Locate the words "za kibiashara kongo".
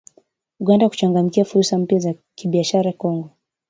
1.99-3.29